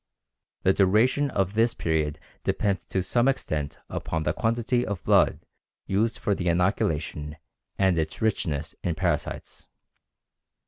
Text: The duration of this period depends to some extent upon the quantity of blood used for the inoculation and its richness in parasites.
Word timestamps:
The 0.63 0.73
duration 0.73 1.29
of 1.29 1.53
this 1.53 1.75
period 1.75 2.17
depends 2.43 2.87
to 2.87 3.03
some 3.03 3.27
extent 3.27 3.77
upon 3.87 4.23
the 4.23 4.33
quantity 4.33 4.83
of 4.83 5.03
blood 5.03 5.41
used 5.85 6.17
for 6.17 6.33
the 6.33 6.49
inoculation 6.49 7.37
and 7.77 7.99
its 7.99 8.19
richness 8.19 8.73
in 8.83 8.95
parasites. 8.95 9.67